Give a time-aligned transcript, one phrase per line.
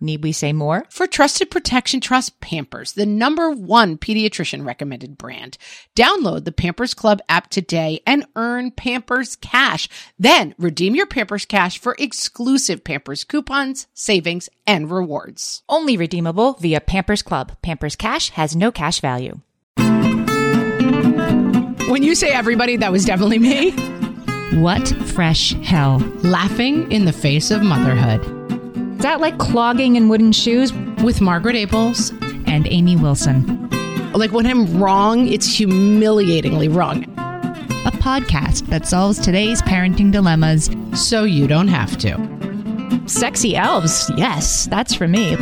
[0.00, 0.84] Need we say more?
[0.90, 5.56] For trusted protection, trust Pampers, the number one pediatrician recommended brand.
[5.96, 9.88] Download the Pampers Club app today and earn Pampers Cash.
[10.18, 15.62] Then redeem your Pampers Cash for exclusive Pampers coupons, savings, and rewards.
[15.68, 17.56] Only redeemable via Pampers Club.
[17.62, 19.40] Pampers Cash has no cash value.
[21.88, 23.70] When you say everybody, that was definitely me.
[24.60, 25.98] What fresh hell?
[26.22, 28.22] Laughing in the face of motherhood.
[28.96, 30.72] Is that like clogging in wooden shoes?
[31.02, 32.12] With Margaret Ables.
[32.48, 33.68] And Amy Wilson.
[34.12, 37.04] Like when I'm wrong, it's humiliatingly wrong.
[37.86, 43.02] A podcast that solves today's parenting dilemmas So you don't have to.
[43.06, 45.36] Sexy elves, yes, that's for me.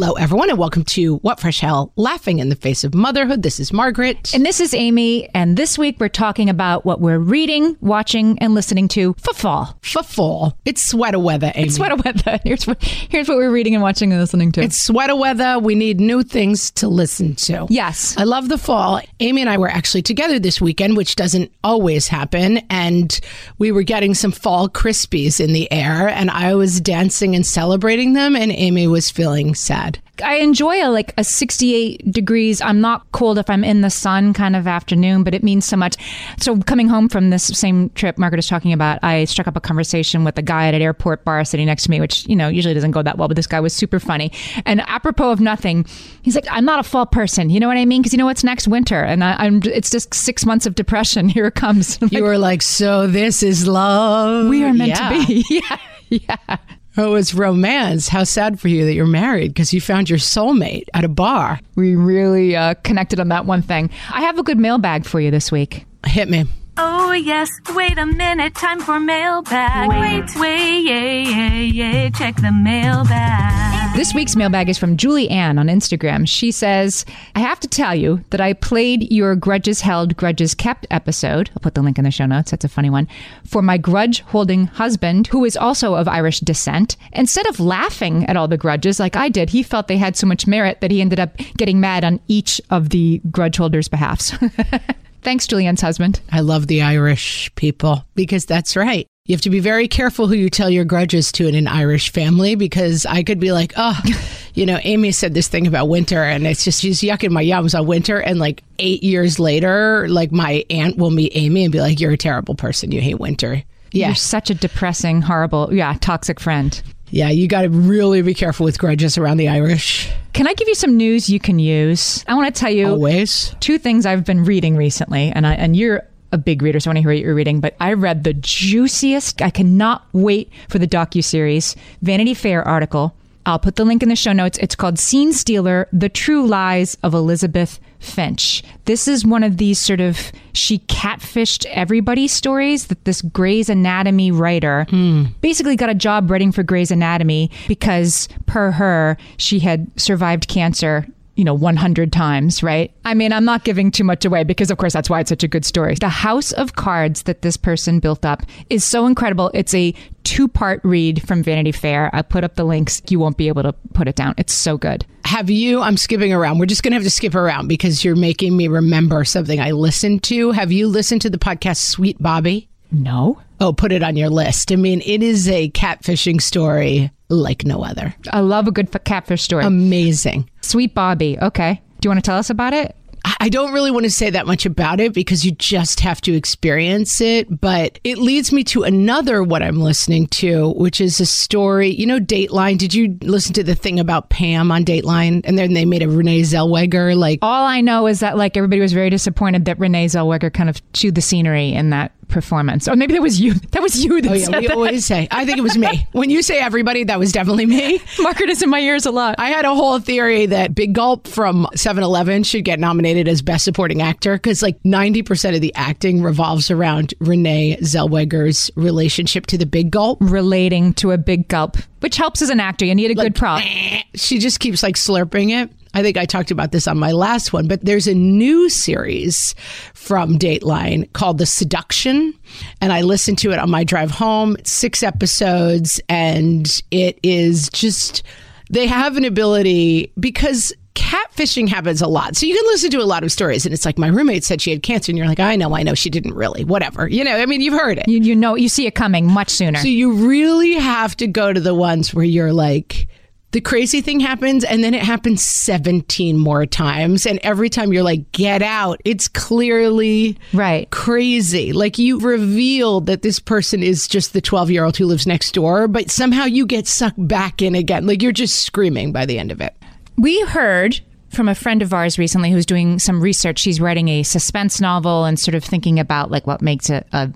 [0.00, 3.42] Hello, everyone, and welcome to What Fresh Hell Laughing in the Face of Motherhood.
[3.42, 4.32] This is Margaret.
[4.32, 8.54] And this is Amy, and this week we're talking about what we're reading, watching, and
[8.54, 9.76] listening to for fall.
[9.82, 10.56] for fall.
[10.64, 11.66] It's sweater weather, Amy.
[11.66, 12.38] It's sweater weather.
[12.44, 14.62] Here's what here's what we're reading and watching and listening to.
[14.62, 15.58] It's sweater weather.
[15.58, 17.66] We need new things to listen to.
[17.68, 18.16] yes.
[18.16, 19.00] I love the fall.
[19.18, 22.58] Amy and I were actually together this weekend, which doesn't always happen.
[22.70, 23.18] And
[23.58, 28.12] we were getting some fall crispies in the air, and I was dancing and celebrating
[28.12, 29.87] them, and Amy was feeling sad.
[30.24, 32.60] I enjoy a like a 68 degrees.
[32.60, 35.76] I'm not cold if I'm in the sun kind of afternoon, but it means so
[35.76, 35.94] much.
[36.38, 39.60] So coming home from this same trip Margaret is talking about, I struck up a
[39.60, 42.48] conversation with a guy at an airport bar sitting next to me, which, you know,
[42.48, 44.32] usually doesn't go that well, but this guy was super funny.
[44.66, 45.86] And apropos of nothing,
[46.22, 47.50] he's like, I'm not a fall person.
[47.50, 48.02] You know what I mean?
[48.02, 48.66] Because you know what's next?
[48.68, 49.00] Winter.
[49.02, 51.28] And I, I'm, it's just six months of depression.
[51.38, 51.98] Here it comes.
[52.00, 54.48] You like, were like, so this is love.
[54.48, 55.08] we are meant Yeah.
[55.10, 55.44] to be.
[55.50, 55.78] yeah.
[56.10, 56.56] Yeah.
[57.00, 58.08] Oh, it's romance.
[58.08, 61.60] How sad for you that you're married because you found your soulmate at a bar.
[61.76, 63.90] We really uh, connected on that one thing.
[64.12, 65.86] I have a good mailbag for you this week.
[66.04, 66.46] Hit me.
[66.80, 69.88] Oh yes, wait a minute, time for mailbag.
[69.88, 73.96] Wait, wait, yeah, yeah, yeah, check the mailbag.
[73.96, 76.28] This week's mailbag is from Julie Ann on Instagram.
[76.28, 80.86] She says, I have to tell you that I played your Grudges Held, Grudges Kept
[80.88, 81.50] episode.
[81.50, 82.52] I'll put the link in the show notes.
[82.52, 83.08] That's a funny one.
[83.44, 86.96] For my grudge holding husband, who is also of Irish descent.
[87.12, 90.28] Instead of laughing at all the grudges like I did, he felt they had so
[90.28, 94.32] much merit that he ended up getting mad on each of the grudge holders' behalfs.
[95.22, 96.20] Thanks, Julianne's husband.
[96.30, 99.06] I love the Irish people because that's right.
[99.26, 102.12] You have to be very careful who you tell your grudges to in an Irish
[102.12, 104.00] family because I could be like, oh,
[104.54, 107.78] you know, Amy said this thing about winter and it's just she's yucking my yums
[107.78, 108.18] on winter.
[108.18, 112.12] And like eight years later, like my aunt will meet Amy and be like, you're
[112.12, 112.90] a terrible person.
[112.90, 113.62] You hate winter.
[113.92, 114.06] Yeah.
[114.08, 116.80] You're such a depressing, horrible, yeah, toxic friend.
[117.10, 117.30] Yeah.
[117.30, 120.10] You got to really be careful with grudges around the Irish.
[120.32, 122.24] Can I give you some news you can use?
[122.28, 123.54] I want to tell you Always.
[123.60, 126.90] two things I've been reading recently, and I and you're a big reader, so I
[126.90, 127.60] want to hear what you're reading.
[127.60, 129.40] But I read the juiciest.
[129.42, 133.14] I cannot wait for the docu series Vanity Fair article.
[133.46, 134.58] I'll put the link in the show notes.
[134.58, 138.62] It's called Scene Stealer: The True Lies of Elizabeth Finch.
[138.84, 144.30] This is one of these sort of she catfished everybody stories that this Grey's Anatomy
[144.30, 145.24] writer hmm.
[145.40, 151.06] basically got a job writing for Grey's Anatomy because per her she had survived cancer
[151.38, 154.76] you know 100 times right i mean i'm not giving too much away because of
[154.76, 158.00] course that's why it's such a good story the house of cards that this person
[158.00, 159.94] built up is so incredible it's a
[160.24, 163.62] two part read from vanity fair i put up the links you won't be able
[163.62, 165.80] to put it down it's so good Have you?
[165.82, 166.58] I'm skipping around.
[166.58, 169.72] We're just going to have to skip around because you're making me remember something I
[169.72, 170.52] listened to.
[170.52, 172.68] Have you listened to the podcast Sweet Bobby?
[172.90, 174.70] no Oh, put it on your list.
[174.72, 178.14] I mean, it is a catfishing story like no other.
[178.32, 180.48] i love a good catfish story Amazing.
[180.68, 182.94] Sweet bobby okay do you want to tell us about it
[183.40, 186.34] I, don't really want to say that much about it because you just have to
[186.34, 187.60] experience it.
[187.60, 191.88] But it leads me to another what I'm listening to, which is a story.
[191.90, 192.78] You know, Dateline.
[192.78, 195.42] Did you listen to the thing about Pam on Dateline?
[195.44, 197.40] And then they made a Renee Zellweger like.
[197.42, 200.80] All I know is that like everybody was very disappointed that Renee Zellweger kind of
[200.92, 202.86] chewed the scenery in that performance.
[202.88, 203.54] Or maybe that was you.
[203.72, 204.76] That was you that Oh yeah, we that.
[204.76, 205.28] always say.
[205.30, 206.06] I think it was me.
[206.12, 208.00] When you say everybody, that was definitely me.
[208.20, 209.34] Margaret is in my ears a lot.
[209.38, 213.42] I had a whole theory that Big Gulp from 7 Eleven should get nominated as
[213.42, 219.58] Best Supporting Actor because, like, 90% of the acting revolves around Renee Zellweger's relationship to
[219.58, 220.18] the Big Gulp.
[220.20, 222.84] relating to a big gulp, which helps as an actor.
[222.84, 223.62] You need a good prop.
[223.64, 225.70] Eh, she just keeps, like, slurping it.
[225.98, 229.56] I think I talked about this on my last one, but there's a new series
[229.94, 232.32] from Dateline called The Seduction.
[232.80, 234.54] And I listened to it on my drive home.
[234.60, 238.22] It's six episodes, and it is just,
[238.70, 242.36] they have an ability because catfishing happens a lot.
[242.36, 244.60] So you can listen to a lot of stories, and it's like, my roommate said
[244.60, 247.08] she had cancer, and you're like, I know, I know, she didn't really, whatever.
[247.08, 248.06] You know, I mean, you've heard it.
[248.06, 249.80] You, you know, you see it coming much sooner.
[249.80, 253.08] So you really have to go to the ones where you're like,
[253.52, 257.24] the crazy thing happens and then it happens 17 more times.
[257.24, 260.90] And every time you're like, get out, it's clearly Right.
[260.90, 261.72] crazy.
[261.72, 265.52] Like you revealed that this person is just the 12 year old who lives next
[265.52, 268.06] door, but somehow you get sucked back in again.
[268.06, 269.74] Like you're just screaming by the end of it.
[270.16, 271.00] We heard
[271.30, 273.58] from a friend of ours recently who's doing some research.
[273.58, 277.32] She's writing a suspense novel and sort of thinking about like what makes a, a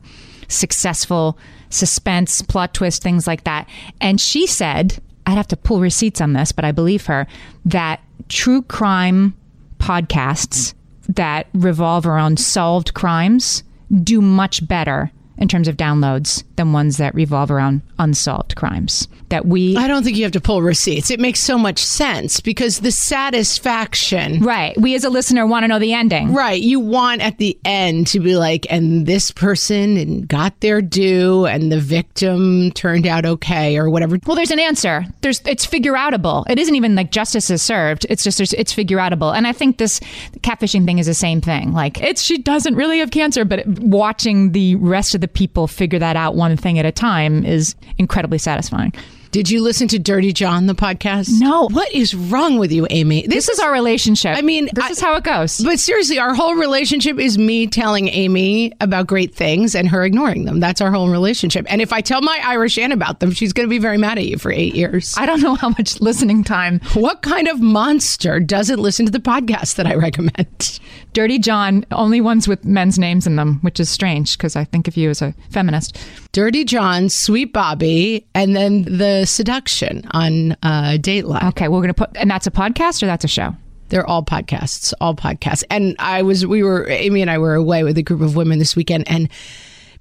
[0.49, 1.39] successful
[1.71, 3.69] suspense, plot twist, things like that.
[4.01, 7.27] And she said, I'd have to pull receipts on this, but I believe her,
[7.65, 9.35] that true crime
[9.79, 10.75] podcasts
[11.09, 13.63] that revolve around solved crimes
[14.03, 19.09] do much better in terms of downloads than ones that revolve around unsolved crimes.
[19.33, 21.11] That we I don't think you have to pull receipts.
[21.11, 24.79] It makes so much sense because the satisfaction Right.
[24.79, 26.35] We as a listener want to know the ending.
[26.35, 26.61] Right.
[26.61, 31.73] You want at the end to be like, and this person got their due and
[31.73, 34.19] the victim turned out okay or whatever.
[34.27, 35.07] Well, there's an answer.
[35.23, 36.45] There's it's figure outable.
[36.51, 38.05] It isn't even like justice is served.
[38.11, 39.35] It's just there's, it's figure outable.
[39.35, 39.99] And I think this
[40.41, 41.73] catfishing thing is the same thing.
[41.73, 45.99] Like it's she doesn't really have cancer, but watching the rest of the people figure
[45.99, 48.93] that out one thing at a time is incredibly satisfying.
[49.33, 51.41] Did you listen to Dirty John, the podcast?
[51.41, 51.67] No.
[51.71, 53.27] What is wrong with you, Amy?
[53.27, 54.37] This is our relationship.
[54.37, 55.59] I mean, this I- is how it goes.
[55.65, 60.45] But seriously, our whole relationship is me telling Amy about great things and her ignoring
[60.45, 60.61] them.
[60.61, 61.65] That's our whole relationship.
[61.71, 64.19] And if I tell my Irish aunt about them, she's going to be very mad
[64.19, 65.15] at you for eight years.
[65.17, 69.19] I don't know how much listening time What kind of monster doesn't listen to the
[69.19, 70.79] podcast that I recommend?
[71.15, 74.89] Dirty John only ones with men's names in them, which is strange because I think
[74.89, 75.97] of you as a feminist.
[76.33, 81.49] Dirty John, Sweet Bobby, and then The Seduction on uh, Dateline.
[81.51, 83.55] Okay, we're gonna put, and that's a podcast or that's a show.
[83.89, 85.65] They're all podcasts, all podcasts.
[85.69, 88.59] And I was, we were, Amy and I were away with a group of women
[88.59, 89.29] this weekend, and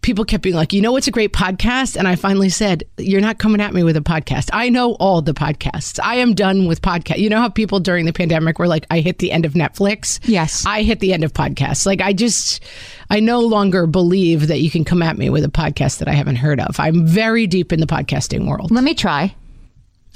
[0.02, 1.96] people kept being like, you know what's a great podcast?
[1.96, 4.50] And I finally said, you're not coming at me with a podcast.
[4.52, 6.00] I know all the podcasts.
[6.04, 7.20] I am done with podcast.
[7.20, 10.20] You know how people during the pandemic were like, I hit the end of Netflix?
[10.24, 10.66] Yes.
[10.66, 11.86] I hit the end of podcasts.
[11.86, 12.64] Like, I just,
[13.12, 16.14] I no longer believe that you can come at me with a podcast that I
[16.14, 16.80] haven't heard of.
[16.80, 18.72] I'm very deep in the podcasting world.
[18.72, 19.36] Let me try.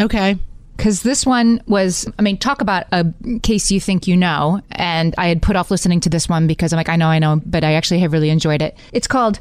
[0.02, 0.38] Okay.
[0.76, 3.06] because this one was i mean talk about a
[3.44, 6.74] case you think you know and i had put off listening to this one because
[6.74, 9.40] i'm like i know i know but i actually have really enjoyed it it's called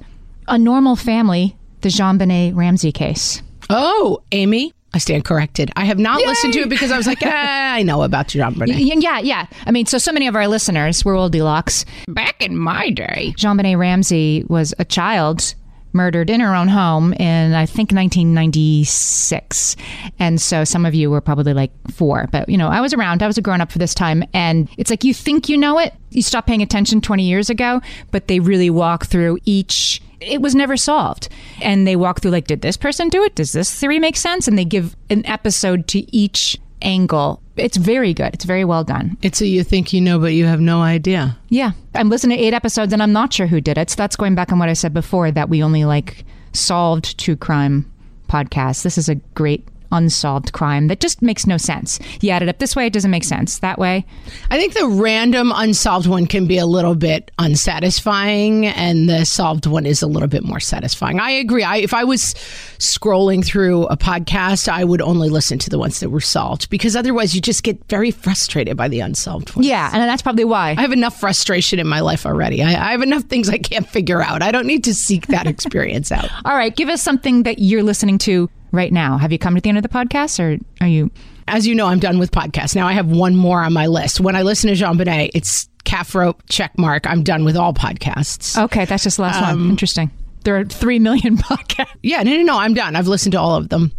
[0.48, 3.42] a normal family the JonBenét Ramsey case.
[3.68, 5.70] Oh, Amy, I stand corrected.
[5.76, 9.02] I have not listened to it because I was like, ah, I know about JonBenét.
[9.02, 9.46] Yeah yeah.
[9.66, 13.34] I mean so so many of our listeners were old deluxe Back in my day.
[13.36, 15.54] JonBenét Ramsey was a child
[15.92, 19.76] murdered in her own home in i think 1996
[20.18, 22.28] and so some of you were probably like four.
[22.32, 23.22] But you know i was around.
[23.22, 24.24] I was a grown-up for this time.
[24.32, 25.92] And it's like you think you know it.
[26.10, 30.54] You stopped paying attention 20 years ago but they really walk through each it was
[30.54, 31.28] never solved
[31.62, 34.46] and they walk through like did this person do it does this theory make sense
[34.48, 39.16] and they give an episode to each angle it's very good it's very well done
[39.22, 41.38] It's a you think you know, but you have no idea.
[41.48, 41.72] yeah.
[41.94, 43.90] I'm listening to eight episodes and I'm not sure who did it.
[43.90, 47.36] So that's going back on what I said before that we only like solved true
[47.36, 47.90] crime
[48.28, 48.82] podcasts.
[48.82, 51.98] This is a great unsolved crime that just makes no sense.
[52.20, 53.60] You add it up this way, it doesn't make sense.
[53.60, 54.04] That way,
[54.50, 59.66] I think the random unsolved one can be a little bit unsatisfying, and the solved
[59.66, 61.20] one is a little bit more satisfying.
[61.20, 61.62] I agree.
[61.62, 62.34] I, if I was
[62.78, 66.96] scrolling through a podcast, I would only listen to the ones that were solved because
[66.96, 69.66] otherwise you just get very frustrated by the unsolved ones.
[69.66, 69.90] yeah.
[69.92, 70.70] And that's probably why.
[70.70, 72.62] I have enough frustration in my life already.
[72.62, 74.42] I, I have enough things I can't figure out.
[74.42, 76.28] I don't need to seek that experience out.
[76.44, 76.74] All right.
[76.74, 79.16] Give us something that you're listening to right now.
[79.18, 81.10] Have you come to the end of the podcast or are you?
[81.48, 82.74] As you know, I'm done with podcasts.
[82.74, 84.20] Now I have one more on my list.
[84.20, 87.06] When I listen to JonBenét, it's calf rope check mark.
[87.06, 88.62] I'm done with all podcasts.
[88.64, 89.70] Okay, that's just the last Um, one.
[89.70, 90.10] Interesting.
[90.44, 91.94] There are three million podcasts.
[92.02, 92.58] Yeah, no, no, no.
[92.58, 92.96] I'm done.
[92.96, 93.92] I've listened to all of them.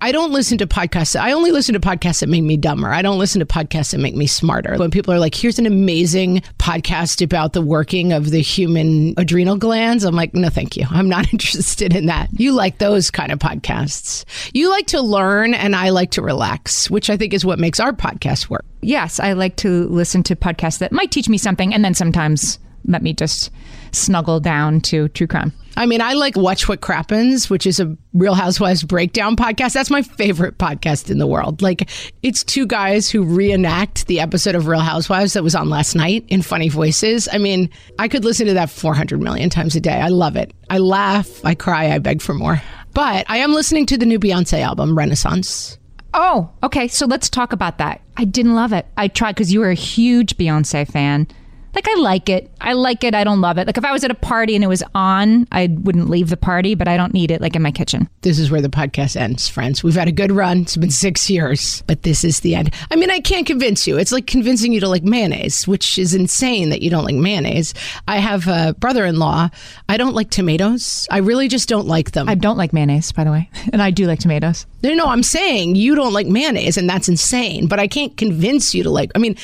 [0.00, 1.18] I don't listen to podcasts.
[1.18, 2.88] I only listen to podcasts that make me dumber.
[2.88, 4.76] I don't listen to podcasts that make me smarter.
[4.76, 9.56] When people are like, here's an amazing podcast about the working of the human adrenal
[9.56, 10.86] glands, I'm like, no, thank you.
[10.88, 12.28] I'm not interested in that.
[12.32, 14.24] You like those kind of podcasts.
[14.54, 17.80] You like to learn, and I like to relax, which I think is what makes
[17.80, 18.64] our podcast work.
[18.80, 22.60] Yes, I like to listen to podcasts that might teach me something, and then sometimes
[22.88, 23.50] let me just
[23.92, 25.52] snuggle down to true crime.
[25.76, 29.74] I mean, I like Watch What Crappens, which is a Real Housewives breakdown podcast.
[29.74, 31.62] That's my favorite podcast in the world.
[31.62, 31.88] Like,
[32.24, 36.24] it's two guys who reenact the episode of Real Housewives that was on last night
[36.26, 37.28] in funny voices.
[37.30, 40.00] I mean, I could listen to that 400 million times a day.
[40.00, 40.52] I love it.
[40.68, 42.60] I laugh, I cry, I beg for more.
[42.92, 45.78] But I am listening to the new Beyonce album, Renaissance.
[46.12, 46.88] Oh, okay.
[46.88, 48.00] So let's talk about that.
[48.16, 48.86] I didn't love it.
[48.96, 51.28] I tried because you were a huge Beyonce fan.
[51.74, 52.50] Like, I like it.
[52.60, 53.14] I like it.
[53.14, 53.66] I don't love it.
[53.66, 56.36] Like, if I was at a party and it was on, I wouldn't leave the
[56.36, 58.08] party, but I don't need it like in my kitchen.
[58.22, 59.82] This is where the podcast ends, friends.
[59.84, 60.62] We've had a good run.
[60.62, 62.74] It's been six years, but this is the end.
[62.90, 63.98] I mean, I can't convince you.
[63.98, 67.74] It's like convincing you to like mayonnaise, which is insane that you don't like mayonnaise.
[68.06, 69.48] I have a brother in law.
[69.88, 71.06] I don't like tomatoes.
[71.10, 72.28] I really just don't like them.
[72.28, 73.50] I don't like mayonnaise, by the way.
[73.70, 74.66] And I do like tomatoes.
[74.82, 78.74] no, no, I'm saying you don't like mayonnaise, and that's insane, but I can't convince
[78.74, 79.12] you to like.
[79.14, 79.36] I mean,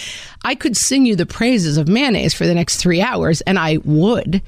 [0.45, 3.79] I could sing you the praises of mayonnaise for the next three hours, and I
[3.85, 4.43] would.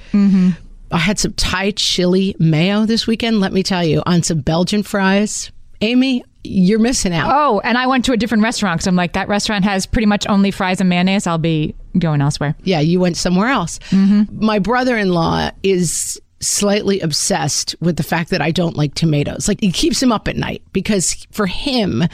[0.93, 4.83] I had some Thai chili mayo this weekend, let me tell you, on some Belgian
[4.83, 5.51] fries.
[5.81, 7.31] Amy, you're missing out.
[7.33, 10.07] Oh, and I went to a different restaurant because I'm like, that restaurant has pretty
[10.07, 11.27] much only fries and mayonnaise.
[11.27, 12.55] I'll be going elsewhere.
[12.63, 13.79] Yeah, you went somewhere else.
[13.91, 14.45] Mm-hmm.
[14.45, 19.49] My brother in law is slightly obsessed with the fact that I don't like tomatoes.
[19.49, 22.05] Like, it keeps him up at night because for him,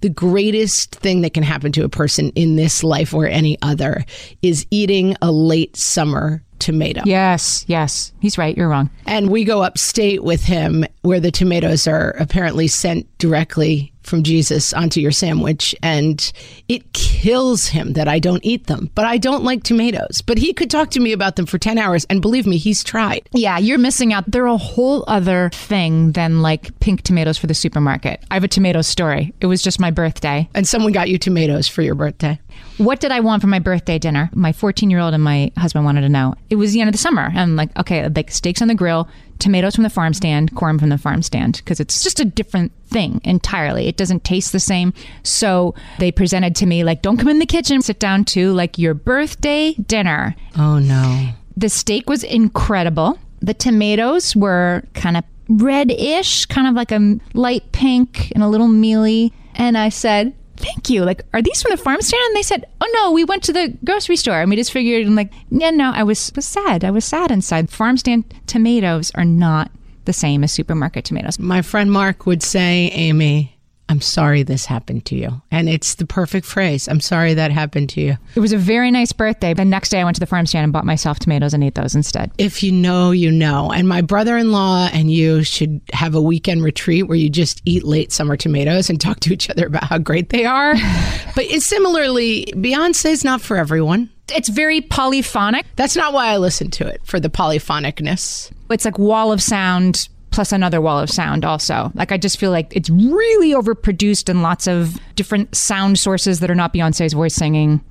[0.00, 4.04] the greatest thing that can happen to a person in this life or any other
[4.42, 7.02] is eating a late summer tomato.
[7.04, 8.12] Yes, yes.
[8.20, 8.56] He's right.
[8.56, 8.90] You're wrong.
[9.06, 14.72] And we go upstate with him where the tomatoes are apparently sent directly from Jesus
[14.72, 15.74] onto your sandwich.
[15.82, 16.32] And
[16.68, 18.90] it kills him that I don't eat them.
[18.94, 20.22] But I don't like tomatoes.
[20.24, 22.06] But he could talk to me about them for 10 hours.
[22.08, 23.28] And believe me, he's tried.
[23.32, 24.30] Yeah, you're missing out.
[24.30, 28.22] They're a whole other thing than like pink tomatoes for the supermarket.
[28.30, 29.34] I have a tomato story.
[29.40, 30.48] It was just my birthday.
[30.54, 32.38] And someone got you tomatoes for your birthday.
[32.78, 34.30] What did I want for my birthday dinner?
[34.34, 36.34] My 14 year old and my husband wanted to know.
[36.50, 37.26] It was the end of the summer.
[37.26, 40.78] And I'm like, okay, like steaks on the grill, tomatoes from the farm stand, corn
[40.78, 43.88] from the farm stand, because it's just a different thing entirely.
[43.88, 44.92] It doesn't taste the same.
[45.22, 48.78] So they presented to me, like, don't come in the kitchen, sit down to like
[48.78, 50.36] your birthday dinner.
[50.58, 51.30] Oh, no.
[51.56, 53.18] The steak was incredible.
[53.40, 58.68] The tomatoes were kind of red-ish, kind of like a light pink and a little
[58.68, 59.32] mealy.
[59.54, 61.04] And I said, "Thank you.
[61.04, 63.52] Like, are these from the farm stand?" And they said, "Oh no, we went to
[63.52, 65.92] the grocery store." And we just figured, I'm like, yeah, no.
[65.92, 66.84] I was was sad.
[66.84, 67.70] I was sad inside.
[67.70, 69.70] Farm stand tomatoes are not
[70.04, 71.38] the same as supermarket tomatoes.
[71.38, 73.55] My friend Mark would say, Amy,
[73.88, 75.40] I'm sorry this happened to you.
[75.50, 76.88] And it's the perfect phrase.
[76.88, 78.16] I'm sorry that happened to you.
[78.34, 79.54] It was a very nice birthday.
[79.54, 81.74] The next day, I went to the farm stand and bought myself tomatoes and ate
[81.76, 82.32] those instead.
[82.38, 83.70] if you know, you know.
[83.70, 87.62] And my brother in law and you should have a weekend retreat where you just
[87.64, 90.74] eat late summer tomatoes and talk to each other about how great they are.
[91.34, 94.10] but it's similarly, Beyonce's not for everyone.
[94.34, 95.64] It's very polyphonic.
[95.76, 98.50] That's not why I listen to it, for the polyphonicness.
[98.70, 102.50] it's like wall of sound plus another wall of sound also like i just feel
[102.50, 107.34] like it's really overproduced and lots of different sound sources that are not beyonce's voice
[107.34, 107.82] singing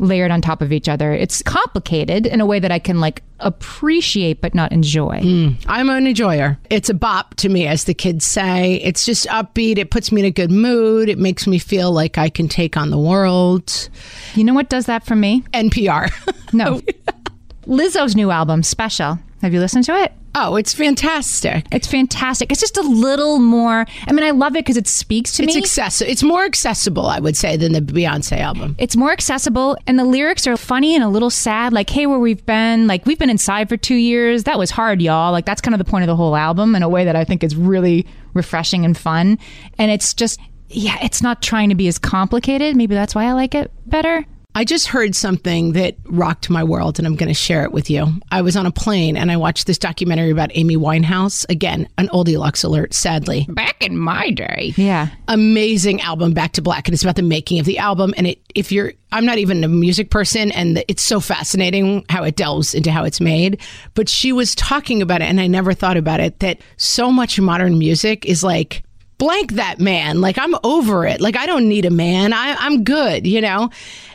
[0.00, 3.22] layered on top of each other it's complicated in a way that i can like
[3.38, 5.50] appreciate but not enjoy hmm.
[5.68, 6.58] I'm an enjoyer.
[6.70, 8.74] It's a bop to me, as the kids say.
[8.82, 9.78] It's just upbeat.
[9.78, 11.08] It puts me in a good mood.
[11.08, 13.88] It makes me feel like I can take on the world.
[14.34, 16.12] you know what does that for me NPR.
[16.52, 16.80] no
[17.66, 21.66] lizzo's new album special have you listened to it oh, it's fantastic.
[21.72, 25.32] it's fantastic it's just a little more i mean i love it because it speaks
[25.32, 26.10] to It's me accessible.
[26.10, 28.74] It's more accessible, I would say, than the Beyonce album.
[28.78, 32.18] it's more accessible and the lyrics are funny and a little sad like hey where
[32.18, 35.60] we've been like we've been inside for two years that was hard y'all like that's
[35.60, 37.54] kind of the point of the whole album in a way that i think is
[37.56, 39.38] really refreshing and fun
[39.78, 43.32] and it's just yeah it's not trying to be as complicated maybe that's why i
[43.32, 44.24] like it better
[44.54, 47.88] I just heard something that rocked my world, and I'm going to share it with
[47.88, 48.06] you.
[48.30, 51.48] I was on a plane and I watched this documentary about Amy Winehouse.
[51.48, 53.46] Again, an oldie lux alert, sadly.
[53.48, 54.74] Back in my day.
[54.76, 58.12] yeah Amazing album, Back to Black, and it's about the making of the album.
[58.16, 62.22] And it, if you're, I'm not even a music person, and it's so fascinating how
[62.24, 63.60] it delves into how it's made.
[63.94, 67.40] But she was talking about it, and I never thought about it that so much
[67.40, 68.82] modern music is like
[69.22, 70.20] blank that man.
[70.20, 71.20] Like I'm over it.
[71.20, 72.32] Like I don't need a man.
[72.32, 73.70] I, I'm good, you know?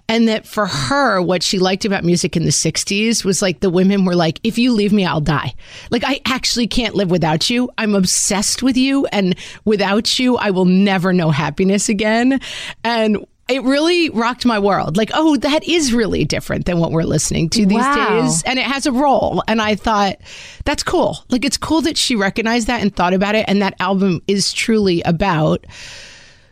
[0.10, 3.70] And that for her, what she liked about music in the 60s was like the
[3.70, 5.54] women were like, if you leave me, I'll die.
[5.92, 7.70] Like, I actually can't live without you.
[7.78, 9.06] I'm obsessed with you.
[9.08, 12.42] And without you, I will never know happiness again.
[12.84, 14.98] And it really rocked my world.
[14.98, 18.22] Like, oh, that is really different than what we're listening to these Wow.
[18.22, 18.44] days.
[18.44, 19.44] And it has a role.
[19.48, 20.18] And I thought,
[20.66, 21.20] that's cool.
[21.30, 23.46] Like, it's cool that she recognized that and thought about it.
[23.48, 25.66] And that album is truly about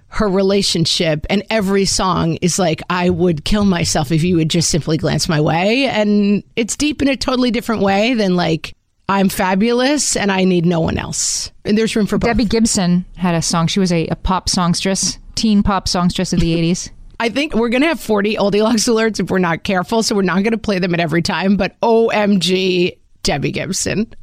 [0.08, 1.26] her relationship.
[1.30, 5.28] And every song is like, I would kill myself if you would just simply glance
[5.28, 5.88] my way.
[5.88, 8.74] And it's deep in a totally different way than like,
[9.10, 11.52] I'm fabulous and I need no one else.
[11.66, 12.30] And there's room for both.
[12.30, 13.68] Debbie Gibson had a song.
[13.68, 16.90] She was a, a pop songstress, teen pop songstress of the 80s.
[17.20, 20.04] I think we're going to have 40 Oldie Lux alerts if we're not careful.
[20.04, 21.56] So we're not going to play them at every time.
[21.56, 24.14] But OMG, Debbie Gibson.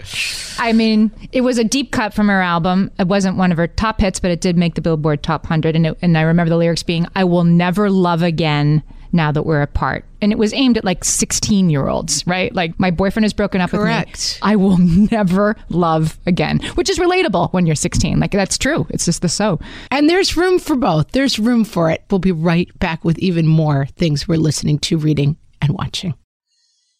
[0.59, 2.90] I mean, it was a deep cut from her album.
[2.99, 5.75] It wasn't one of her top hits, but it did make the Billboard Top 100.
[5.75, 9.45] And, it, and I remember the lyrics being, I will never love again now that
[9.45, 10.04] we're apart.
[10.21, 12.54] And it was aimed at like 16 year olds, right?
[12.54, 14.11] Like, my boyfriend has broken up Correct.
[14.11, 14.38] with me.
[14.42, 14.78] I will
[15.11, 18.19] never love again, which is relatable when you're 16.
[18.19, 18.87] Like, that's true.
[18.90, 19.59] It's just the so.
[19.90, 21.12] And there's room for both.
[21.12, 22.04] There's room for it.
[22.11, 26.14] We'll be right back with even more things we're listening to, reading, and watching.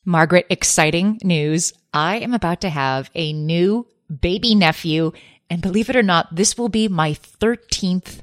[0.04, 1.73] Margaret, exciting news.
[1.95, 3.87] I am about to have a new
[4.21, 5.12] baby nephew.
[5.49, 8.23] And believe it or not, this will be my 13th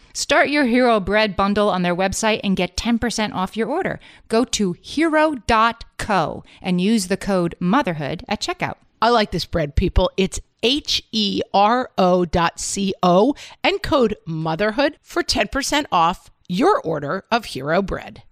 [0.13, 3.99] Start your Hero Bread bundle on their website and get 10% off your order.
[4.27, 8.75] Go to hero.co and use the code motherhood at checkout.
[9.01, 10.11] I like this bread, people.
[10.17, 16.79] It's H E R O dot C O and code motherhood for 10% off your
[16.81, 18.23] order of Hero Bread.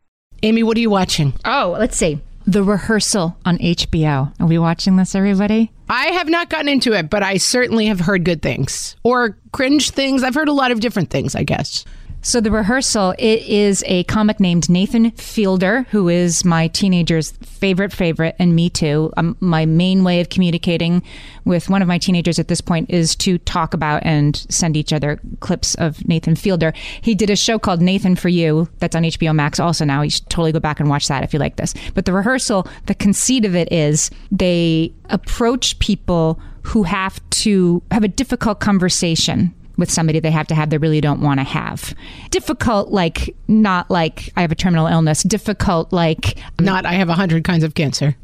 [0.44, 1.34] Amy, what are you watching?
[1.44, 2.22] Oh, let's see.
[2.50, 4.34] The Rehearsal on HBO.
[4.40, 5.72] Are we watching this, everybody?
[5.88, 9.92] I have not gotten into it, but I certainly have heard good things or cringe
[9.92, 10.24] things.
[10.24, 11.86] I've heard a lot of different things, I guess.
[12.22, 17.94] So the rehearsal, it is a comic named Nathan Fielder, who is my teenager's favorite
[17.94, 19.14] favorite, and me too.
[19.16, 21.02] Um, my main way of communicating
[21.46, 24.92] with one of my teenagers at this point is to talk about and send each
[24.92, 26.74] other clips of Nathan Fielder.
[27.00, 30.02] He did a show called Nathan for You that's on HBO Max also now.
[30.02, 31.74] You should totally go back and watch that if you like this.
[31.94, 38.04] But the rehearsal, the conceit of it is they approach people who have to have
[38.04, 41.96] a difficult conversation with somebody they have to have they really don't want to have.
[42.30, 45.24] Difficult, like not like I have a terminal illness.
[45.24, 48.16] Difficult, like um, Not, I have a hundred kinds of cancer.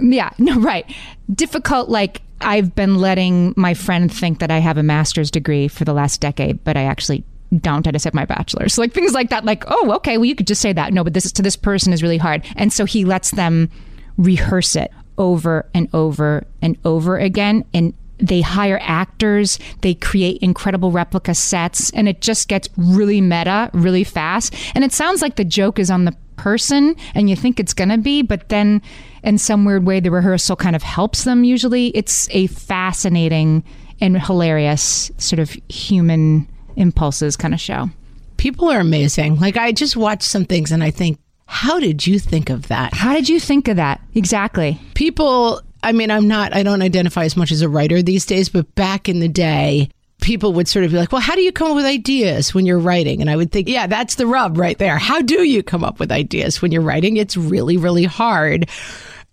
[0.00, 0.92] yeah, no, right.
[1.32, 5.84] Difficult, like I've been letting my friend think that I have a master's degree for
[5.84, 7.24] the last decade, but I actually
[7.60, 7.86] don't.
[7.86, 8.78] I just have my bachelor's.
[8.78, 9.44] Like things like that.
[9.44, 10.92] Like, oh, okay, well, you could just say that.
[10.92, 12.44] No, but this is to this person is really hard.
[12.56, 13.70] And so he lets them
[14.16, 17.64] rehearse it over and over and over again.
[17.72, 23.70] And they hire actors, they create incredible replica sets, and it just gets really meta
[23.72, 24.54] really fast.
[24.74, 27.88] And it sounds like the joke is on the person and you think it's going
[27.88, 28.82] to be, but then
[29.22, 31.88] in some weird way, the rehearsal kind of helps them usually.
[31.88, 33.64] It's a fascinating
[34.00, 37.88] and hilarious sort of human impulses kind of show.
[38.36, 39.38] People are amazing.
[39.38, 42.94] Like I just watch some things and I think, how did you think of that?
[42.94, 44.00] How did you think of that?
[44.14, 44.80] Exactly.
[44.94, 48.48] People, I mean, I'm not, I don't identify as much as a writer these days,
[48.48, 51.52] but back in the day, people would sort of be like, well, how do you
[51.52, 53.20] come up with ideas when you're writing?
[53.20, 54.98] And I would think, yeah, that's the rub right there.
[54.98, 57.18] How do you come up with ideas when you're writing?
[57.18, 58.68] It's really, really hard.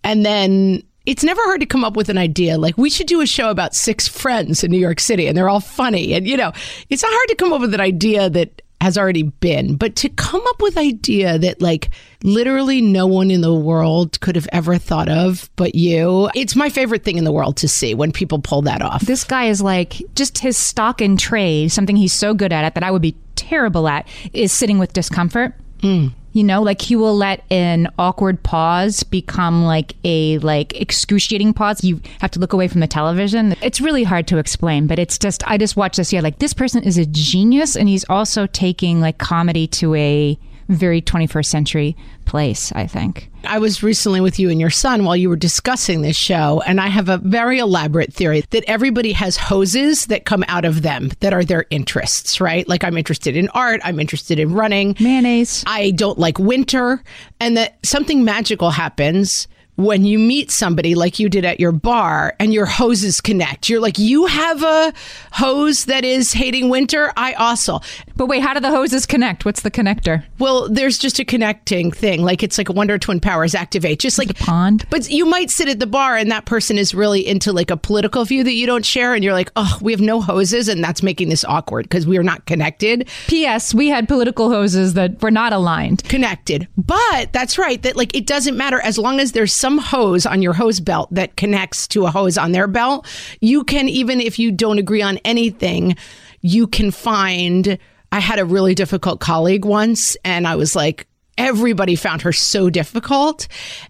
[0.04, 2.58] And then it's never hard to come up with an idea.
[2.58, 5.48] Like we should do a show about six friends in New York City and they're
[5.48, 6.14] all funny.
[6.14, 6.52] And you know,
[6.90, 10.08] it's not hard to come up with an idea that has already been, but to
[10.08, 11.90] come up with idea that like
[12.24, 16.28] literally no one in the world could have ever thought of but you.
[16.34, 19.02] It's my favorite thing in the world to see when people pull that off.
[19.02, 22.74] This guy is like just his stock and trade, something he's so good at it
[22.74, 25.54] that I would be terrible at is sitting with discomfort.
[25.78, 26.12] Mm.
[26.32, 31.84] You know, like he will let an awkward pause become like a like excruciating pause.
[31.84, 33.54] You have to look away from the television.
[33.62, 36.12] It's really hard to explain, but it's just I just watch this.
[36.12, 40.38] Yeah, like this person is a genius, and he's also taking like comedy to a
[40.68, 42.72] very 21st century place.
[42.72, 43.30] I think.
[43.44, 46.80] I was recently with you and your son while you were discussing this show, and
[46.80, 51.10] I have a very elaborate theory that everybody has hoses that come out of them
[51.20, 52.66] that are their interests, right?
[52.68, 55.64] Like I'm interested in art, I'm interested in running, Mayonnaise.
[55.66, 57.02] I don't like winter,
[57.40, 62.34] and that something magical happens when you meet somebody like you did at your bar
[62.38, 63.68] and your hoses connect.
[63.68, 64.92] You're like, you have a
[65.32, 67.12] hose that is hating winter.
[67.16, 67.80] I also.
[68.14, 69.44] But wait, how do the hoses connect?
[69.44, 70.24] What's the connector?
[70.38, 72.22] Well, there's just a connecting thing.
[72.22, 73.98] Like it's like a Wonder Twin Powers activate.
[73.98, 74.84] Just like a Pond.
[74.90, 77.76] But you might sit at the bar and that person is really into like a
[77.76, 79.14] political view that you don't share.
[79.14, 80.68] And you're like, oh, we have no hoses.
[80.68, 83.08] And that's making this awkward because we are not connected.
[83.26, 83.72] P.S.
[83.72, 86.04] We had political hoses that were not aligned.
[86.04, 86.68] Connected.
[86.76, 87.82] But that's right.
[87.82, 91.08] That like it doesn't matter as long as there's some hose on your hose belt
[91.12, 93.06] that connects to a hose on their belt.
[93.40, 95.94] You can, even if you don't agree on anything,
[96.40, 97.78] you can find.
[98.10, 101.06] I had a really difficult colleague once and I was like,
[101.38, 103.46] everybody found her so difficult.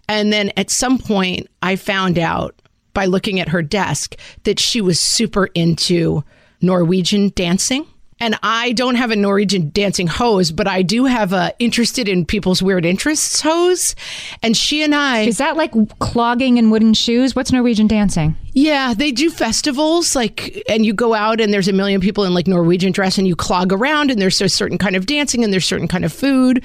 [0.07, 2.53] And then at some point, I found out
[2.93, 6.23] by looking at her desk that she was super into
[6.61, 7.87] Norwegian dancing.
[8.23, 12.25] And I don't have a Norwegian dancing hose, but I do have a interested in
[12.25, 13.95] people's weird interests hose.
[14.41, 17.35] And she and I, Is that like clogging in wooden shoes?
[17.35, 18.37] What's Norwegian dancing?
[18.55, 22.33] yeah, they do festivals like, and you go out and there's a million people in
[22.35, 25.51] like Norwegian dress and you clog around and there's a certain kind of dancing and
[25.51, 26.63] there's certain kind of food.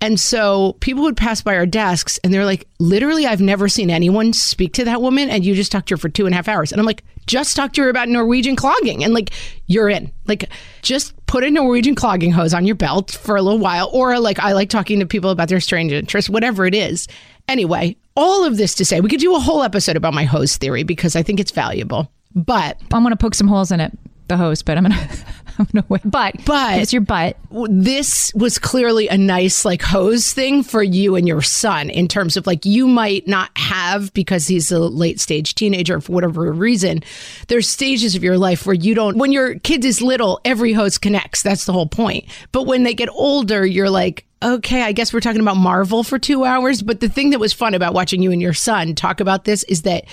[0.00, 3.90] And so people would pass by our desks and they're like, literally, I've never seen
[3.90, 5.28] anyone speak to that woman.
[5.28, 6.72] And you just talked to her for two and a half hours.
[6.72, 9.04] And I'm like, just talk to her about Norwegian clogging.
[9.04, 9.30] And like,
[9.66, 10.10] you're in.
[10.26, 10.48] Like,
[10.80, 13.90] just put a Norwegian clogging hose on your belt for a little while.
[13.92, 17.06] Or like, I like talking to people about their strange interests, whatever it is.
[17.46, 20.56] Anyway, all of this to say, we could do a whole episode about my hose
[20.56, 22.10] theory because I think it's valuable.
[22.34, 23.96] But I'm gonna poke some holes in it,
[24.28, 25.08] the hose, but I'm gonna
[25.58, 26.02] I'm gonna wait.
[26.04, 27.36] But But- it's your butt.
[27.68, 32.36] this was clearly a nice like hose thing for you and your son in terms
[32.36, 37.02] of like you might not have because he's a late stage teenager for whatever reason
[37.48, 40.96] there's stages of your life where you don't when your kid is little every hose
[40.98, 45.12] connects that's the whole point but when they get older you're like okay i guess
[45.12, 48.22] we're talking about marvel for two hours but the thing that was fun about watching
[48.22, 50.04] you and your son talk about this is that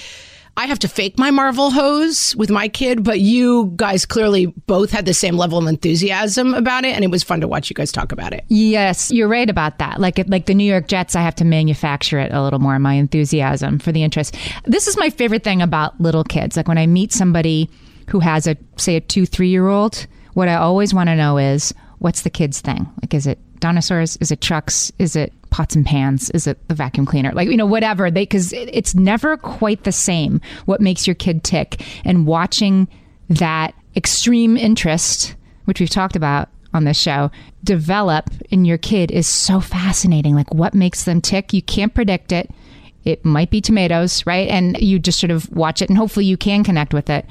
[0.58, 4.90] I have to fake my Marvel hose with my kid, but you guys clearly both
[4.90, 7.76] had the same level of enthusiasm about it, and it was fun to watch you
[7.76, 8.44] guys talk about it.
[8.48, 10.00] Yes, you're right about that.
[10.00, 12.80] Like like the New York Jets, I have to manufacture it a little more.
[12.80, 14.36] My enthusiasm for the interest.
[14.66, 16.58] This is my favorite thing about little kids.
[16.58, 17.70] Like when I meet somebody
[18.10, 21.38] who has a say a two three year old, what I always want to know
[21.38, 22.90] is what's the kid's thing.
[23.04, 24.18] Like is it dinosaurs?
[24.22, 24.92] Is it trucks?
[24.98, 26.30] Is it pots and pans?
[26.32, 27.32] Is it the vacuum cleaner?
[27.32, 30.40] Like you know whatever they because it, it's never quite the same.
[30.66, 32.88] What makes your kid tick and watching
[33.28, 37.32] that extreme interest, which we've talked about on this show,
[37.64, 40.36] develop in your kid is so fascinating.
[40.36, 41.54] Like what makes them tick?
[41.54, 42.52] You can't predict it.
[43.04, 44.48] It might be tomatoes, right?
[44.50, 47.26] And you just sort of watch it and hopefully you can connect with it.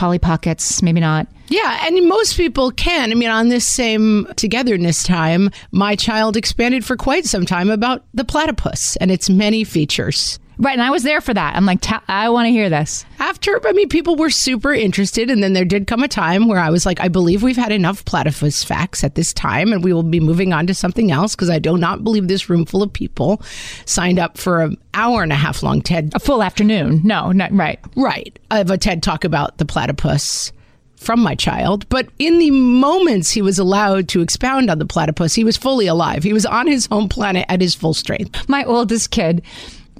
[0.00, 1.26] Polly Pockets, maybe not.
[1.48, 3.12] Yeah, and most people can.
[3.12, 8.02] I mean, on this same togetherness time, my child expanded for quite some time about
[8.14, 10.38] the platypus and its many features.
[10.60, 11.56] Right, and I was there for that.
[11.56, 13.06] I'm like, "Ta- I want to hear this.
[13.18, 15.30] After, I mean, people were super interested.
[15.30, 17.72] And then there did come a time where I was like, I believe we've had
[17.72, 21.34] enough platypus facts at this time, and we will be moving on to something else
[21.34, 23.40] because I do not believe this room full of people
[23.86, 26.12] signed up for an hour and a half long TED.
[26.14, 27.00] A full afternoon.
[27.04, 27.78] No, not right.
[27.96, 28.38] Right.
[28.50, 30.52] I have a TED talk about the platypus
[30.96, 31.88] from my child.
[31.88, 35.86] But in the moments he was allowed to expound on the platypus, he was fully
[35.86, 36.22] alive.
[36.22, 38.46] He was on his home planet at his full strength.
[38.46, 39.42] My oldest kid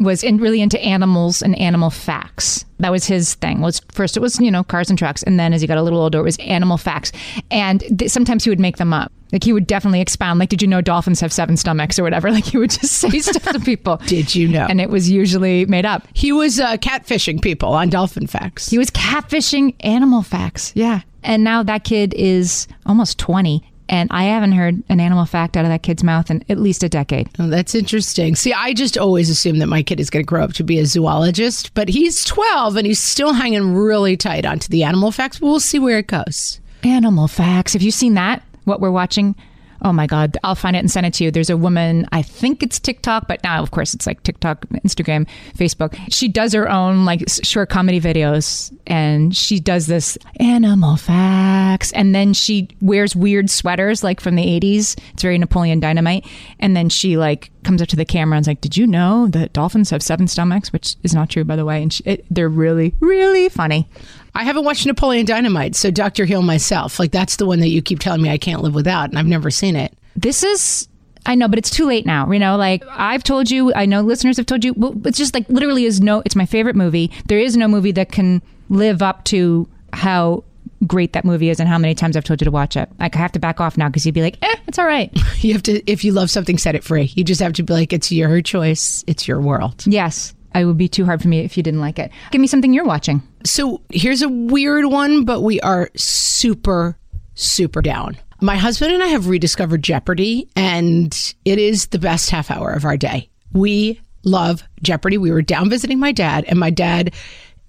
[0.00, 2.64] was in, really into animals and animal facts.
[2.78, 3.60] That was his thing.
[3.60, 5.82] Was first it was you know cars and trucks, and then as he got a
[5.82, 7.12] little older, it was animal facts.
[7.50, 9.12] And th- sometimes he would make them up.
[9.32, 10.40] Like he would definitely expound.
[10.40, 12.30] Like, did you know dolphins have seven stomachs or whatever?
[12.40, 13.96] Like he would just say stuff to people.
[14.06, 14.66] Did you know?
[14.70, 16.06] And it was usually made up.
[16.14, 18.70] He was uh, catfishing people on dolphin facts.
[18.70, 20.72] He was catfishing animal facts.
[20.74, 21.00] Yeah.
[21.22, 23.62] And now that kid is almost 20.
[23.90, 26.84] And I haven't heard an animal fact out of that kid's mouth in at least
[26.84, 27.28] a decade.
[27.40, 28.36] Oh, that's interesting.
[28.36, 30.78] See, I just always assume that my kid is going to grow up to be
[30.78, 35.40] a zoologist, but he's 12 and he's still hanging really tight onto the animal facts,
[35.40, 36.60] but we'll see where it goes.
[36.84, 37.72] Animal facts.
[37.72, 38.44] Have you seen that?
[38.62, 39.34] What we're watching?
[39.82, 40.36] Oh my God.
[40.44, 41.30] I'll find it and send it to you.
[41.30, 45.26] There's a woman, I think it's TikTok, but now, of course, it's like TikTok, Instagram,
[45.56, 45.98] Facebook.
[46.10, 51.92] She does her own like short comedy videos and she does this animal facts.
[51.92, 54.98] And then she wears weird sweaters like from the 80s.
[55.12, 56.26] It's very Napoleon Dynamite.
[56.58, 59.52] And then she like comes up to the camera and's like, Did you know that
[59.52, 60.72] dolphins have seven stomachs?
[60.72, 61.82] Which is not true, by the way.
[61.82, 63.88] And she, it, they're really, really funny.
[64.34, 66.24] I haven't watched Napoleon Dynamite, so Dr.
[66.24, 69.08] Hill myself, like that's the one that you keep telling me I can't live without,
[69.10, 69.96] and I've never seen it.
[70.16, 70.88] this is
[71.26, 72.30] I know, but it's too late now.
[72.30, 74.74] You know, like I've told you, I know listeners have told you.
[75.04, 76.22] It's just like literally is no.
[76.24, 77.10] It's my favorite movie.
[77.26, 78.40] There is no movie that can
[78.70, 80.44] live up to how
[80.86, 82.88] great that movie is and how many times I've told you to watch it.
[82.98, 85.10] Like I have to back off now because you'd be like, eh, it's all right.
[85.42, 87.10] You have to, if you love something, set it free.
[87.14, 89.84] You just have to be like, it's your choice, it's your world.
[89.86, 92.10] yes, it would be too hard for me if you didn't like it.
[92.30, 93.22] Give me something you're watching.
[93.44, 96.98] So here's a weird one, but we are super,
[97.34, 98.16] super down.
[98.40, 102.84] My husband and I have rediscovered Jeopardy, and it is the best half hour of
[102.84, 103.28] our day.
[103.52, 105.18] We love Jeopardy.
[105.18, 107.14] We were down visiting my dad, and my dad,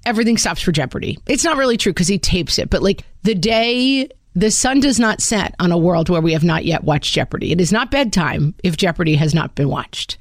[0.06, 1.17] everything stops for Jeopardy.
[1.28, 5.00] It's not really true because he tapes it, but like the day the sun does
[5.00, 7.52] not set on a world where we have not yet watched Jeopardy.
[7.52, 10.17] It is not bedtime if Jeopardy has not been watched.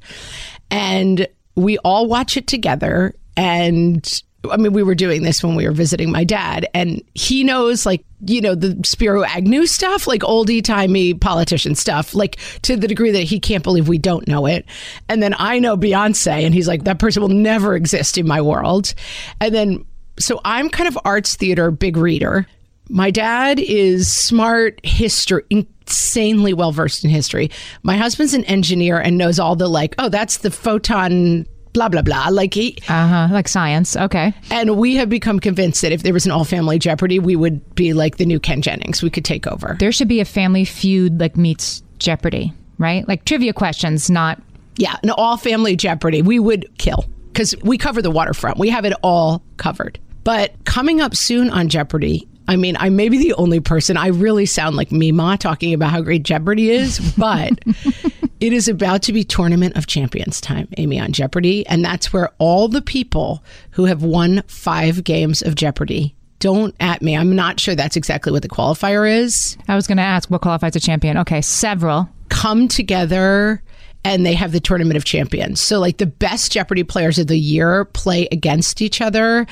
[0.70, 1.28] And
[1.62, 3.14] we all watch it together.
[3.36, 7.44] And I mean, we were doing this when we were visiting my dad, and he
[7.44, 12.74] knows, like, you know, the Spiro Agnew stuff, like oldie timey politician stuff, like to
[12.74, 14.64] the degree that he can't believe we don't know it.
[15.10, 18.40] And then I know Beyonce, and he's like, that person will never exist in my
[18.40, 18.94] world.
[19.42, 19.84] And then,
[20.18, 22.46] so I'm kind of arts theater big reader.
[22.88, 25.44] My dad is smart, history,
[25.90, 27.50] insanely well versed in history.
[27.82, 32.02] My husband's an engineer and knows all the like, oh, that's the photon, blah blah
[32.02, 32.28] blah.
[32.30, 33.28] Like he, Uh huh.
[33.32, 33.96] Like science.
[33.96, 34.32] Okay.
[34.50, 37.74] and we have become convinced that if there was an all family Jeopardy, we would
[37.74, 39.02] be like the new Ken Jennings.
[39.02, 39.76] We could take over.
[39.80, 43.06] There should be a Family Feud like meets Jeopardy, right?
[43.08, 44.40] Like trivia questions, not
[44.76, 48.58] Yeah, an all family Jeopardy, we would kill because we cover the waterfront.
[48.58, 49.98] We have it all covered.
[50.22, 53.96] But coming up soon on Jeopardy, I mean, I may be the only person.
[53.96, 57.52] I really sound like Mima talking about how great Jeopardy is, but
[58.40, 61.64] it is about to be Tournament of Champions time, Amy, on Jeopardy.
[61.68, 67.02] And that's where all the people who have won five games of Jeopardy don't at
[67.02, 67.16] me.
[67.16, 69.56] I'm not sure that's exactly what the qualifier is.
[69.68, 71.18] I was going to ask what qualifies a champion.
[71.18, 72.08] Okay, several.
[72.30, 73.62] come together
[74.04, 75.60] and they have the tournament of champions.
[75.60, 79.46] So like the best Jeopardy players of the year play against each other.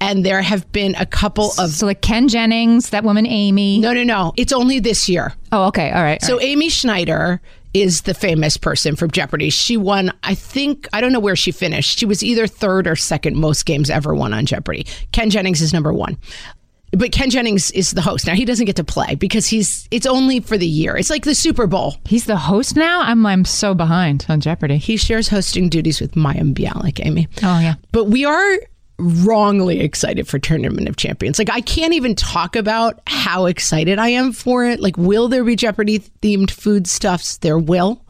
[0.00, 3.78] And there have been a couple of So like Ken Jennings, that woman Amy.
[3.78, 4.32] no, no, no.
[4.36, 5.32] It's only this year.
[5.52, 6.22] Oh, okay, all right.
[6.22, 6.44] all So right.
[6.46, 7.40] Amy Schneider
[7.72, 9.50] is the famous person from Jeopardy.
[9.50, 11.98] She won, I think, I don't know where she finished.
[11.98, 14.86] She was either third or second most games ever won on Jeopardy.
[15.12, 16.16] Ken Jennings is number one.
[16.92, 18.26] But Ken Jennings is the host.
[18.26, 20.96] Now he doesn't get to play because he's it's only for the year.
[20.96, 21.96] It's like the Super Bowl.
[22.06, 23.02] he's the host now.
[23.02, 24.78] I'm I'm so behind on Jeopardy.
[24.78, 27.28] He shares hosting duties with Mayim Bialik, Amy.
[27.42, 27.74] Oh yeah.
[27.92, 28.58] But we are
[28.98, 31.38] wrongly excited for Tournament of Champions.
[31.38, 34.80] Like I can't even talk about how excited I am for it.
[34.80, 37.38] Like will there be Jeopardy themed foodstuffs?
[37.38, 38.04] There will.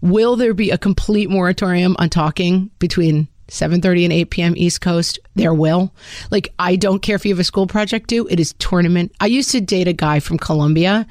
[0.00, 4.54] Will there be a complete moratorium on talking between 7:30 and 8 p.m.
[4.56, 5.18] East Coast?
[5.34, 5.92] There will.
[6.30, 8.26] Like I don't care if you have a school project due.
[8.28, 9.12] It is tournament.
[9.20, 11.06] I used to date a guy from Colombia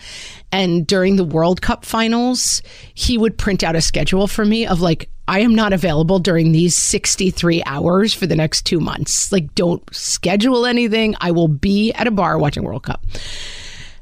[0.51, 2.61] and during the World Cup finals,
[2.93, 6.51] he would print out a schedule for me of like I am not available during
[6.51, 9.31] these 63 hours for the next 2 months.
[9.31, 11.15] Like don't schedule anything.
[11.21, 13.05] I will be at a bar watching World Cup.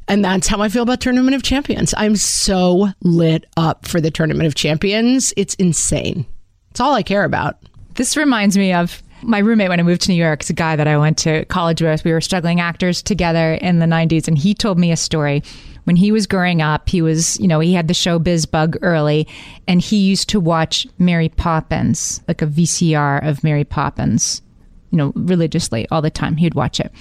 [0.07, 1.93] And that's how I feel about Tournament of Champions.
[1.95, 5.31] I'm so lit up for the Tournament of Champions.
[5.37, 6.25] It's insane.
[6.71, 7.57] It's all I care about.
[7.93, 10.41] This reminds me of my roommate when I moved to New York.
[10.41, 12.03] It's a guy that I went to college with.
[12.03, 15.43] We were struggling actors together in the 90s, and he told me a story.
[15.89, 18.77] When he was growing up, he was, you know, he had the show Biz bug
[18.83, 19.27] early,
[19.67, 24.43] and he used to watch Mary Poppins, like a VCR of Mary Poppins,
[24.91, 26.37] you know, religiously all the time.
[26.37, 26.91] He'd watch it.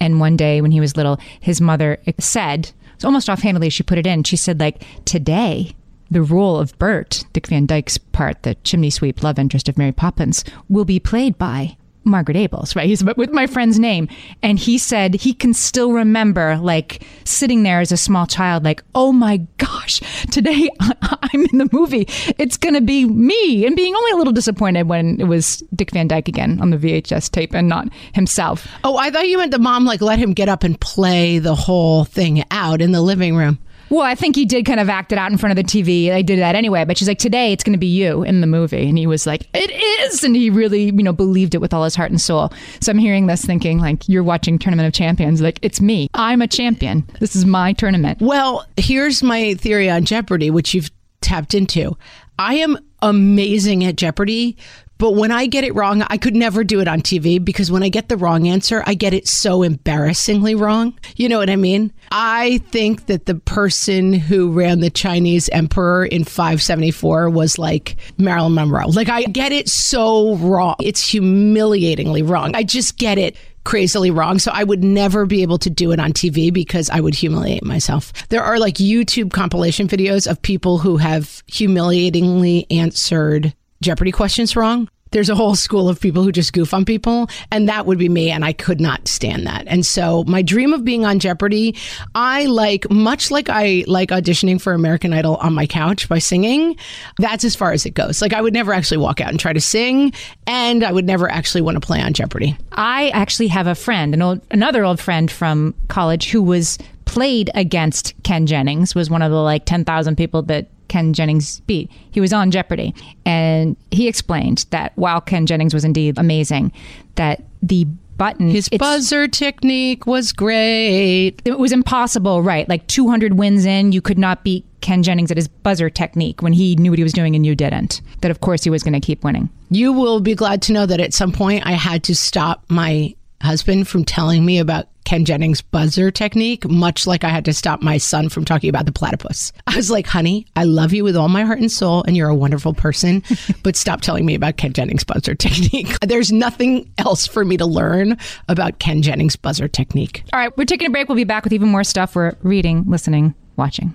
[0.00, 3.98] And one day when he was little, his mother said, it's almost offhandedly, she put
[3.98, 4.24] it in.
[4.24, 5.76] She said, like, today,
[6.10, 9.92] the role of Bert, Dick Van Dyke's part, the chimney sweep love interest of Mary
[9.92, 12.86] Poppins, will be played by Margaret Ables, right?
[12.86, 14.08] He's with my friend's name.
[14.42, 18.82] And he said he can still remember, like, sitting there as a small child, like,
[18.94, 22.06] oh my gosh, today I'm in the movie.
[22.38, 23.66] It's going to be me.
[23.66, 26.76] And being only a little disappointed when it was Dick Van Dyke again on the
[26.76, 28.66] VHS tape and not himself.
[28.84, 31.54] Oh, I thought you meant the mom, like, let him get up and play the
[31.54, 33.58] whole thing out in the living room.
[33.92, 36.10] Well, I think he did kind of act it out in front of the TV.
[36.10, 36.86] I did that anyway.
[36.86, 38.88] But she's like, today it's going to be you in the movie.
[38.88, 40.24] And he was like, it is.
[40.24, 42.54] And he really, you know, believed it with all his heart and soul.
[42.80, 45.42] So I'm hearing this thinking like, you're watching Tournament of Champions.
[45.42, 46.08] Like, it's me.
[46.14, 47.06] I'm a champion.
[47.20, 48.22] This is my tournament.
[48.22, 51.94] Well, here's my theory on Jeopardy, which you've tapped into.
[52.38, 54.56] I am amazing at Jeopardy,
[55.02, 57.82] but when I get it wrong, I could never do it on TV because when
[57.82, 60.96] I get the wrong answer, I get it so embarrassingly wrong.
[61.16, 61.92] You know what I mean?
[62.12, 68.54] I think that the person who ran the Chinese emperor in 574 was like Marilyn
[68.54, 68.90] Monroe.
[68.90, 70.76] Like, I get it so wrong.
[70.78, 72.54] It's humiliatingly wrong.
[72.54, 74.38] I just get it crazily wrong.
[74.38, 77.64] So I would never be able to do it on TV because I would humiliate
[77.64, 78.12] myself.
[78.28, 84.88] There are like YouTube compilation videos of people who have humiliatingly answered Jeopardy questions wrong.
[85.10, 88.08] There's a whole school of people who just goof on people, and that would be
[88.08, 89.64] me, and I could not stand that.
[89.66, 91.76] And so, my dream of being on Jeopardy,
[92.14, 96.78] I like, much like I like auditioning for American Idol on my couch by singing,
[97.18, 98.22] that's as far as it goes.
[98.22, 100.14] Like, I would never actually walk out and try to sing,
[100.46, 102.56] and I would never actually want to play on Jeopardy.
[102.72, 107.50] I actually have a friend, an old, another old friend from college who was played
[107.54, 111.90] against Ken Jennings, was one of the like 10,000 people that Ken Jennings beat.
[112.10, 112.94] He was on Jeopardy.
[113.24, 116.70] And he explained that while Ken Jennings was indeed amazing,
[117.14, 117.86] that the
[118.18, 121.40] button His buzzer technique was great.
[121.46, 122.68] it was impossible, right?
[122.68, 126.52] Like 200 wins in, you could not beat Ken Jennings at his buzzer technique when
[126.52, 128.02] he knew what he was doing and you didn't.
[128.20, 129.48] That, of course, he was going to keep winning.
[129.70, 133.14] You will be glad to know that at some point I had to stop my
[133.40, 137.82] husband from telling me about Ken Jennings' buzzer technique, much like I had to stop
[137.82, 139.52] my son from talking about the platypus.
[139.66, 142.30] I was like, honey, I love you with all my heart and soul, and you're
[142.30, 143.22] a wonderful person,
[143.62, 145.98] but stop telling me about Ken Jennings' buzzer technique.
[146.00, 148.16] There's nothing else for me to learn
[148.48, 150.24] about Ken Jennings' buzzer technique.
[150.32, 151.10] All right, we're taking a break.
[151.10, 152.16] We'll be back with even more stuff.
[152.16, 153.94] We're reading, listening, watching.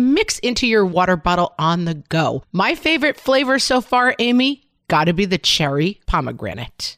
[0.01, 2.43] mix into your water bottle on the go.
[2.51, 6.97] My favorite flavor so far, Amy, gotta be the cherry pomegranate.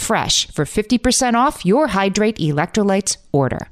[0.00, 3.68] for 50% off your Hydrate electrolytes order.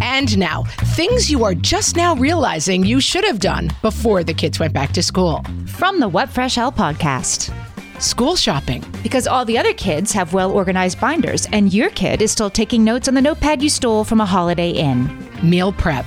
[0.00, 0.64] And now,
[0.96, 4.92] things you are just now realizing you should have done before the kids went back
[4.94, 5.44] to school.
[5.66, 7.54] From the What Fresh Hell podcast.
[8.00, 8.84] School shopping.
[9.02, 12.82] Because all the other kids have well organized binders, and your kid is still taking
[12.82, 15.08] notes on the notepad you stole from a holiday inn.
[15.42, 16.06] Meal prep.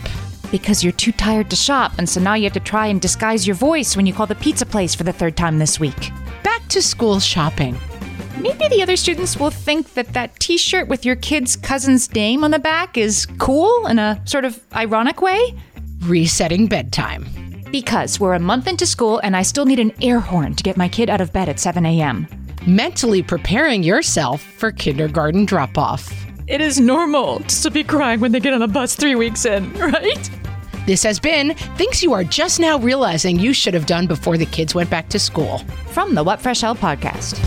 [0.51, 3.47] Because you're too tired to shop, and so now you have to try and disguise
[3.47, 6.11] your voice when you call the pizza place for the third time this week.
[6.71, 7.77] Back to school shopping.
[8.39, 12.45] Maybe the other students will think that that t shirt with your kid's cousin's name
[12.45, 15.53] on the back is cool in a sort of ironic way.
[16.03, 17.25] Resetting bedtime.
[17.73, 20.77] Because we're a month into school and I still need an air horn to get
[20.77, 22.25] my kid out of bed at 7 a.m.
[22.65, 26.09] Mentally preparing yourself for kindergarten drop off.
[26.47, 29.43] It is normal to still be crying when they get on a bus three weeks
[29.43, 30.29] in, right?
[30.87, 34.47] This has been Things You Are Just Now Realizing You Should Have Done Before the
[34.47, 35.59] Kids Went Back to School.
[35.89, 37.39] From the What Fresh Hell podcast.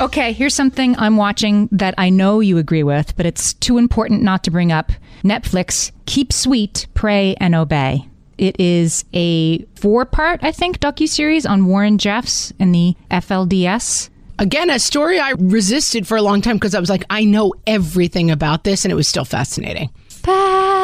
[0.00, 4.22] Okay, here's something I'm watching that I know you agree with, but it's too important
[4.22, 4.90] not to bring up.
[5.22, 8.08] Netflix, Keep Sweet, Pray and Obey.
[8.38, 14.10] It is a four-part, I think, docu-series on Warren Jeffs and the FLDS.
[14.40, 17.54] Again, a story I resisted for a long time because I was like, I know
[17.68, 19.90] everything about this, and it was still fascinating.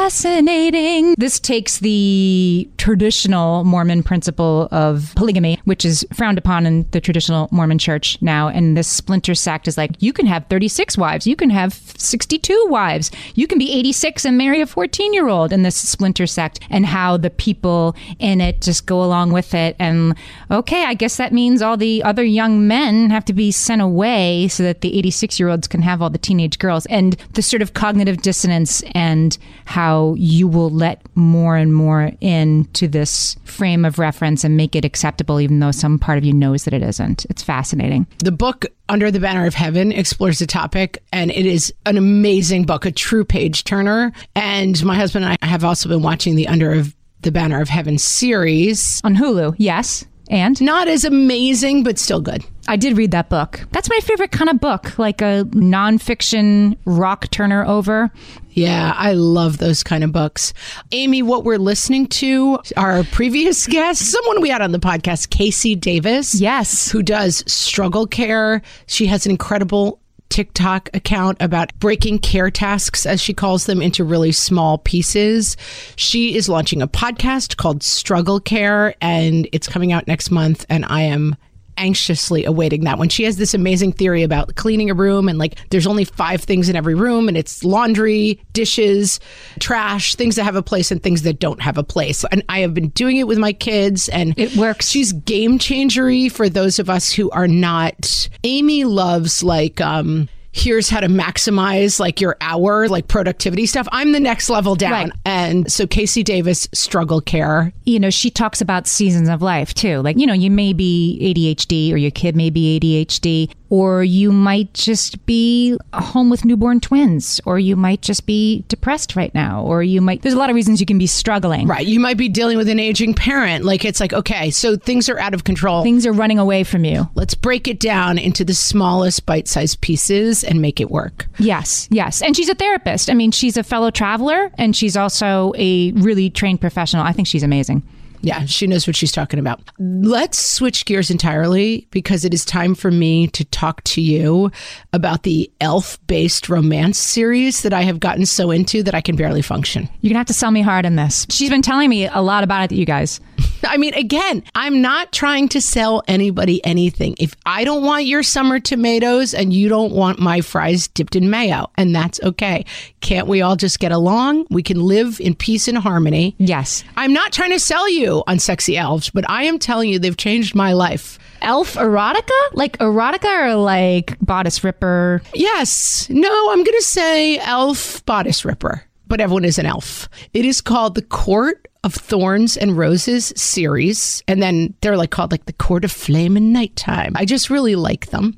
[0.06, 1.16] Fascinating.
[1.18, 7.48] This takes the traditional Mormon principle of polygamy, which is frowned upon in the traditional
[7.50, 8.46] Mormon church now.
[8.46, 12.66] And this splinter sect is like, you can have 36 wives, you can have 62
[12.68, 16.60] wives, you can be 86 and marry a 14 year old in this splinter sect,
[16.70, 19.74] and how the people in it just go along with it.
[19.80, 20.14] And
[20.52, 24.46] okay, I guess that means all the other young men have to be sent away
[24.46, 26.86] so that the 86 year olds can have all the teenage girls.
[26.86, 32.88] And the sort of cognitive dissonance and how you will let more and more into
[32.88, 36.64] this frame of reference and make it acceptable, even though some part of you knows
[36.64, 37.24] that it isn't.
[37.30, 38.06] It's fascinating.
[38.18, 42.64] The book Under the Banner of Heaven explores the topic, and it is an amazing
[42.64, 44.12] book, a true page turner.
[44.34, 47.68] And my husband and I have also been watching the Under of the Banner of
[47.68, 49.00] Heaven series.
[49.04, 50.04] On Hulu, yes.
[50.28, 52.44] And Not as amazing, but still good.
[52.68, 53.64] I did read that book.
[53.70, 58.10] That's my favorite kind of book, like a nonfiction rock turner over.
[58.50, 60.52] Yeah, I love those kind of books.
[60.90, 65.78] Amy, what we're listening to, our previous guest, someone we had on the podcast, KC
[65.78, 66.34] Davis.
[66.34, 66.90] Yes.
[66.90, 68.62] Who does struggle care.
[68.86, 74.04] She has an incredible TikTok account about breaking care tasks, as she calls them, into
[74.04, 75.56] really small pieces.
[75.96, 80.66] She is launching a podcast called Struggle Care, and it's coming out next month.
[80.68, 81.36] And I am
[81.76, 83.08] anxiously awaiting that one.
[83.08, 86.68] She has this amazing theory about cleaning a room and like there's only five things
[86.68, 89.20] in every room and it's laundry, dishes,
[89.60, 92.24] trash, things that have a place and things that don't have a place.
[92.30, 94.88] And I have been doing it with my kids and It works.
[94.88, 98.28] She's game changery for those of us who are not.
[98.44, 103.86] Amy loves like um here's how to maximize like your hour like productivity stuff.
[103.92, 104.92] I'm the next level down.
[104.92, 105.12] Right.
[105.24, 110.02] And so KC Davis struggle care you know, she talks about seasons of life too.
[110.02, 114.30] Like, you know, you may be ADHD or your kid may be ADHD, or you
[114.30, 119.62] might just be home with newborn twins, or you might just be depressed right now,
[119.62, 121.66] or you might, there's a lot of reasons you can be struggling.
[121.66, 121.86] Right.
[121.86, 123.64] You might be dealing with an aging parent.
[123.64, 125.82] Like it's like, okay, so things are out of control.
[125.82, 127.08] Things are running away from you.
[127.14, 131.26] Let's break it down into the smallest bite sized pieces and make it work.
[131.38, 132.22] Yes, yes.
[132.22, 133.10] And she's a therapist.
[133.10, 137.02] I mean, she's a fellow traveler and she's also a really trained professional.
[137.02, 137.82] I think she's amazing.
[138.20, 139.60] Yeah, she knows what she's talking about.
[139.78, 144.50] Let's switch gears entirely because it is time for me to talk to you
[144.92, 149.16] about the elf based romance series that I have gotten so into that I can
[149.16, 149.88] barely function.
[150.00, 151.26] You're going to have to sell me hard in this.
[151.30, 153.20] She's been telling me a lot about it, you guys.
[153.64, 157.14] I mean, again, I'm not trying to sell anybody anything.
[157.18, 161.30] If I don't want your summer tomatoes and you don't want my fries dipped in
[161.30, 162.64] mayo, and that's okay.
[163.00, 164.46] Can't we all just get along?
[164.50, 166.34] We can live in peace and harmony.
[166.38, 166.84] Yes.
[166.96, 170.16] I'm not trying to sell you on sexy elves, but I am telling you they've
[170.16, 171.18] changed my life.
[171.42, 172.30] Elf erotica?
[172.52, 175.22] Like erotica or like bodice ripper?
[175.34, 176.08] Yes.
[176.10, 180.08] No, I'm going to say elf bodice ripper, but everyone is an elf.
[180.32, 184.24] It is called The Court of Thorns and Roses series.
[184.26, 187.12] And then they're like called like the Court of Flame and Nighttime.
[187.14, 188.36] I just really like them.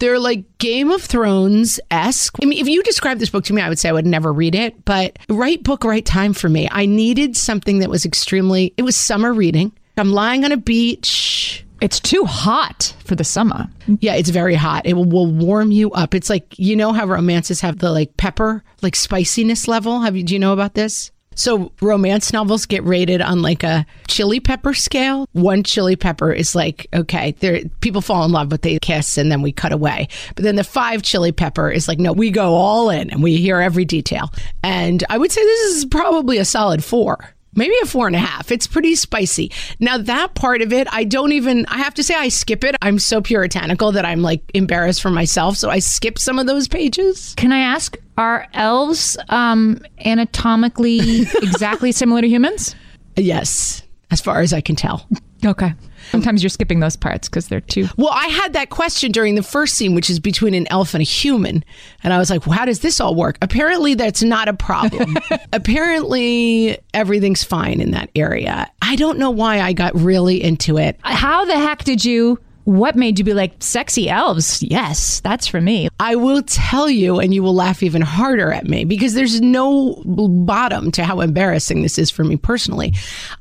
[0.00, 2.36] They're like Game of Thrones esque.
[2.42, 4.32] I mean, if you described this book to me, I would say I would never
[4.32, 6.68] read it, but right book, right time for me.
[6.72, 9.70] I needed something that was extremely, it was summer reading.
[9.96, 11.64] I'm lying on a beach.
[11.80, 13.68] It's too hot for the summer.
[14.00, 14.84] Yeah, it's very hot.
[14.84, 16.12] It will, will warm you up.
[16.12, 20.00] It's like you know how romances have the like pepper, like spiciness level.
[20.00, 21.10] Have you do you know about this?
[21.36, 25.26] So romance novels get rated on like a chili pepper scale.
[25.32, 29.30] One chili pepper is like okay, there people fall in love, but they kiss and
[29.30, 30.08] then we cut away.
[30.34, 33.36] But then the five chili pepper is like no, we go all in and we
[33.36, 34.32] hear every detail.
[34.62, 38.20] And I would say this is probably a solid four maybe a four and a
[38.20, 38.50] half.
[38.50, 39.52] It's pretty spicy.
[39.78, 42.76] Now, that part of it, I don't even, I have to say, I skip it.
[42.82, 45.56] I'm so puritanical that I'm like embarrassed for myself.
[45.56, 47.34] So I skip some of those pages.
[47.36, 52.74] Can I ask, are elves um, anatomically exactly similar to humans?
[53.16, 55.06] Yes, as far as I can tell.
[55.44, 55.74] Okay.
[56.10, 57.86] Sometimes you're skipping those parts because they're too.
[57.96, 61.00] Well, I had that question during the first scene, which is between an elf and
[61.00, 61.64] a human.
[62.02, 63.38] And I was like, well, how does this all work?
[63.42, 65.16] Apparently, that's not a problem.
[65.52, 68.70] Apparently, everything's fine in that area.
[68.82, 70.98] I don't know why I got really into it.
[71.02, 72.38] How the heck did you?
[72.64, 74.62] What made you be like sexy elves?
[74.62, 75.88] Yes, that's for me.
[75.98, 80.02] I will tell you, and you will laugh even harder at me because there's no
[80.04, 82.94] bottom to how embarrassing this is for me personally.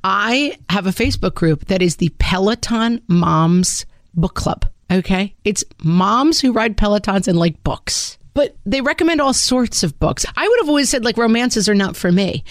[0.04, 4.66] I have a Facebook group that is the Peloton Moms Book Club.
[4.92, 5.36] Okay.
[5.44, 8.18] It's moms who ride Pelotons and like books.
[8.34, 10.26] But they recommend all sorts of books.
[10.38, 12.44] I would have always said like romances are not for me.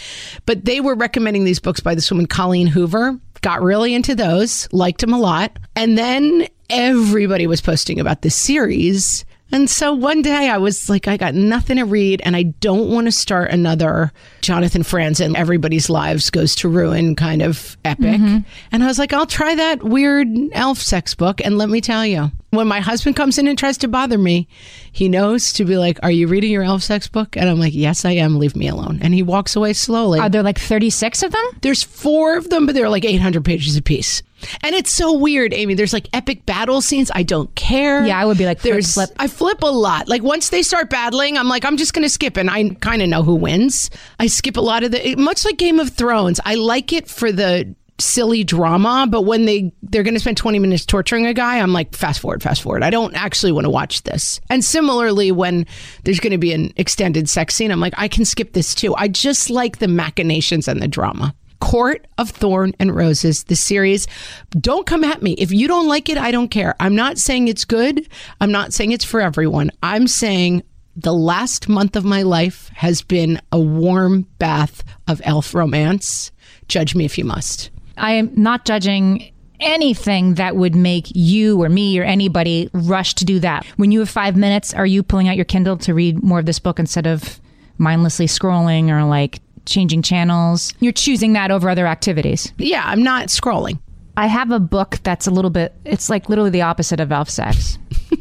[0.44, 3.18] But they were recommending these books by this woman, Colleen Hoover.
[3.40, 5.58] Got really into those, liked them a lot.
[5.76, 9.24] And then everybody was posting about this series.
[9.50, 12.90] And so one day I was like, I got nothing to read and I don't
[12.90, 14.12] want to start another
[14.42, 18.20] Jonathan Franzen, everybody's lives goes to ruin kind of epic.
[18.20, 18.38] Mm-hmm.
[18.72, 21.40] And I was like, I'll try that weird elf sex book.
[21.42, 24.48] And let me tell you, when my husband comes in and tries to bother me,
[24.92, 27.36] he knows to be like, Are you reading your elf sex book?
[27.36, 28.38] And I'm like, Yes, I am.
[28.38, 28.98] Leave me alone.
[29.02, 30.20] And he walks away slowly.
[30.20, 31.46] Are there like 36 of them?
[31.62, 34.22] There's four of them, but they're like 800 pages apiece.
[34.62, 35.74] And it's so weird, Amy.
[35.74, 37.11] There's like epic battle scenes.
[37.14, 38.05] I don't care.
[38.07, 39.11] Yeah, I would be like, flip, there's flip.
[39.18, 40.09] I flip a lot.
[40.09, 43.03] Like once they start battling, I'm like, I'm just going to skip, and I kind
[43.03, 43.91] of know who wins.
[44.18, 46.41] I skip a lot of the much like Game of Thrones.
[46.45, 50.59] I like it for the silly drama, but when they they're going to spend 20
[50.59, 52.82] minutes torturing a guy, I'm like, fast forward, fast forward.
[52.82, 54.41] I don't actually want to watch this.
[54.51, 55.66] And similarly, when
[56.05, 58.95] there's going to be an extended sex scene, I'm like, I can skip this too.
[58.95, 61.34] I just like the machinations and the drama.
[61.61, 64.06] Court of Thorn and Roses, the series.
[64.50, 65.32] Don't come at me.
[65.32, 66.74] If you don't like it, I don't care.
[66.80, 68.09] I'm not saying it's good.
[68.40, 69.70] I'm not saying it's for everyone.
[69.82, 70.62] I'm saying
[70.96, 76.32] the last month of my life has been a warm bath of elf romance.
[76.68, 77.70] Judge me if you must.
[77.96, 83.24] I am not judging anything that would make you or me or anybody rush to
[83.24, 83.66] do that.
[83.76, 86.46] When you have five minutes, are you pulling out your Kindle to read more of
[86.46, 87.40] this book instead of
[87.76, 90.72] mindlessly scrolling or like changing channels?
[90.80, 92.52] You're choosing that over other activities.
[92.58, 93.78] Yeah, I'm not scrolling.
[94.16, 97.30] I have a book that's a little bit, it's like literally the opposite of elf
[97.30, 97.78] sex.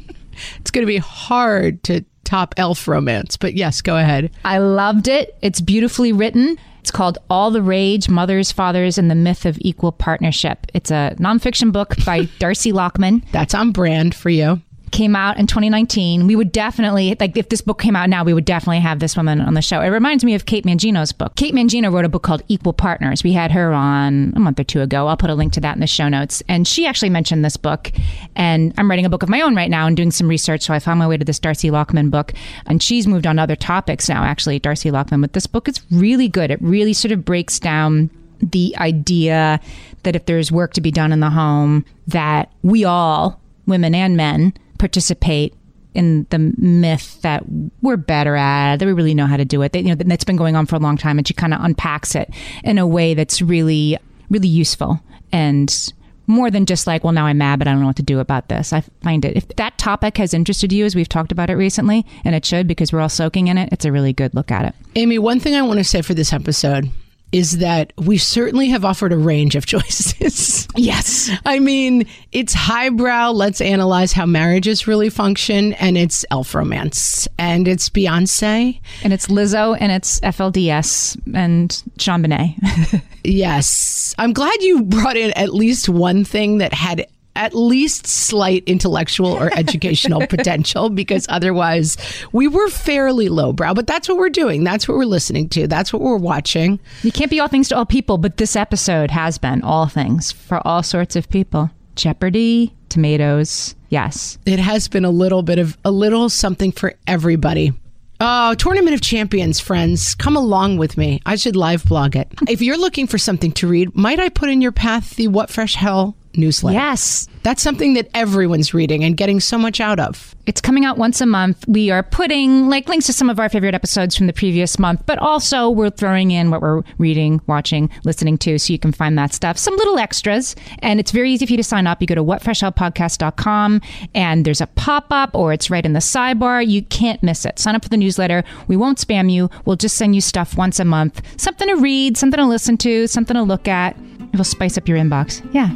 [0.60, 4.32] It's going to be hard to top elf romance, but yes, go ahead.
[4.44, 5.38] I loved it.
[5.42, 6.58] It's beautifully written.
[6.82, 10.68] It's called All the Rage Mothers, Fathers, and the Myth of Equal Partnership.
[10.74, 13.24] It's a nonfiction book by Darcy Lockman.
[13.32, 14.62] That's on brand for you.
[14.92, 16.28] Came out in 2019.
[16.28, 19.18] We would definitely, like, if this book came out now, we would definitely have this
[19.18, 19.82] woman on the show.
[19.82, 21.36] It reminds me of Kate Mangino's book.
[21.36, 23.24] Kate Mangino wrote a book called Equal Partners.
[23.24, 25.08] We had her on a month or two ago.
[25.08, 26.42] I'll put a link to that in the show notes.
[26.48, 27.92] And she actually mentioned this book.
[28.36, 30.62] And I'm writing a book of my own right now and doing some research.
[30.62, 32.34] So I found my way to this Darcy Lockman book.
[32.66, 35.22] And she's moved on to other topics now, actually, Darcy Lockman.
[35.22, 36.50] But this book is really good.
[36.50, 38.10] It really sort of breaks down
[38.42, 39.60] the idea
[40.04, 44.16] that if there's work to be done in the home, that we all, women and
[44.16, 45.54] men, participate
[45.94, 47.44] in the myth that
[47.82, 49.72] we're better at, that we really know how to do it.
[49.74, 51.64] That, you know, that's been going on for a long time, and she kind of
[51.64, 52.30] unpacks it
[52.64, 53.98] in a way that's really,
[54.30, 55.02] really useful
[55.32, 55.94] and
[56.28, 58.20] more than just like, well, now I'm mad, but I don't know what to do
[58.20, 58.74] about this.
[58.74, 62.06] I find it if that topic has interested you, as we've talked about it recently,
[62.26, 63.70] and it should because we're all soaking in it.
[63.72, 64.76] It's a really good look at it.
[64.96, 66.92] Amy, one thing I want to say for this episode
[67.32, 70.68] is that we certainly have offered a range of choices.
[70.76, 71.30] Yes.
[71.46, 77.68] I mean, it's highbrow, let's analyze how marriages really function, and it's elf romance, and
[77.68, 78.80] it's Beyonce.
[79.04, 83.04] And it's Lizzo and it's FLDS and JonBenét.
[83.24, 84.16] Yes.
[84.18, 87.08] I'm glad you brought in at least one thing that had
[87.38, 91.96] at least slight intellectual or educational potential because otherwise
[92.32, 93.74] we were fairly lowbrow.
[93.74, 94.64] But that's what we're doing.
[94.64, 95.68] That's what we're listening to.
[95.68, 96.80] That's what we're watching.
[97.04, 100.32] You can't be all things to all people, but this episode has been all things
[100.32, 101.70] for all sorts of people.
[101.96, 103.76] Jeopardy, tomatoes.
[103.90, 104.38] Yes.
[104.46, 107.74] It has been a little bit of a little something for everybody.
[108.20, 110.16] Oh, Tournament of Champions, friends.
[110.16, 111.22] Come along with me.
[111.26, 112.28] I should live blog it.
[112.50, 115.52] if you're looking for something to read, might I put in your path the What
[115.52, 116.78] Fresh Hell newsletter?
[116.78, 117.28] Yes.
[117.44, 120.36] That's something that everyone's reading and getting so much out of.
[120.48, 121.66] It's coming out once a month.
[121.68, 125.06] We are putting like links to some of our favorite episodes from the previous month,
[125.06, 129.18] but also we're throwing in what we're reading, watching, listening to, so you can find
[129.18, 129.58] that stuff.
[129.58, 132.02] Some little extras, and it's very easy for you to sign up.
[132.02, 133.82] You go to whatfreshhellpodcast.com,
[134.14, 136.66] and there's a pop up, or it's right in the sidebar.
[136.66, 137.60] You can't miss it.
[137.60, 138.44] Sign up for the newsletter.
[138.68, 139.50] We won't spam you.
[139.66, 143.08] We'll just send you stuff once a month, something to read, something to listen to,
[143.08, 143.98] something to look at.
[144.34, 145.48] It'll spice up your inbox.
[145.54, 145.70] Yeah.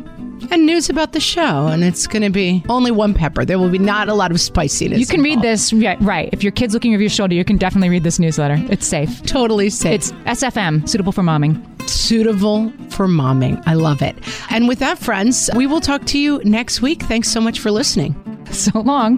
[0.49, 3.45] And news about the show, and it's going to be only one pepper.
[3.45, 4.99] There will be not a lot of spiciness.
[4.99, 5.47] You can read involved.
[5.47, 6.30] this, yeah, right.
[6.34, 8.58] If your kid's looking over your shoulder, you can definitely read this newsletter.
[8.70, 9.22] It's safe.
[9.24, 9.93] Totally safe.
[9.93, 11.62] It's SFM, suitable for momming.
[11.88, 13.62] suitable for momming.
[13.68, 14.16] I love it.
[14.49, 17.04] And with that, friends, we will talk to you next week.
[17.04, 18.16] Thanks so much for listening.
[18.52, 19.18] So long.